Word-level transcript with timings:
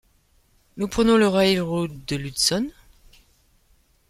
Nous 0.77 0.87
prenons 0.87 1.15
le 1.17 1.27
rail-road 1.27 1.91
de 2.07 2.15
l’Hudson? 2.15 2.71